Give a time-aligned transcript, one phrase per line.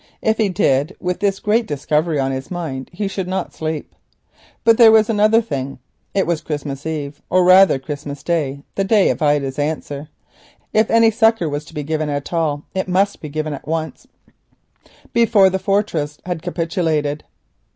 [0.23, 3.93] If he did, with this great discovery on his mind he should not sleep.
[4.65, 5.77] There was another thing;
[6.15, 10.09] it was Christmas Eve, or rather Christmas Day, the day of Ida's answer.
[10.73, 14.07] If any succour was to be given at all, it must be given at once,
[15.13, 17.23] before the fortress had capitulated.